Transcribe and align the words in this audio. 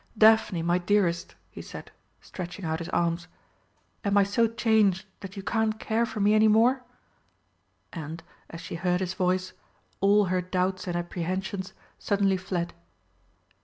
"Daphne! 0.17 0.63
my 0.63 0.79
dearest!" 0.79 1.35
he 1.51 1.61
said, 1.61 1.91
stretching 2.21 2.65
out 2.65 2.79
his 2.79 2.89
arms, 2.89 3.27
"am 4.03 4.17
I 4.17 4.23
so 4.23 4.47
changed 4.47 5.05
that 5.19 5.37
you 5.37 5.43
can't 5.43 5.79
care 5.79 6.07
for 6.07 6.19
me 6.19 6.33
any 6.33 6.47
more?" 6.47 6.81
And, 7.93 8.23
as 8.49 8.61
she 8.61 8.73
heard 8.73 9.01
his 9.01 9.13
voice, 9.13 9.53
all 9.99 10.25
her 10.25 10.41
doubts 10.41 10.87
and 10.87 10.95
apprehensions 10.95 11.73
suddenly 11.99 12.37
fled. 12.37 12.73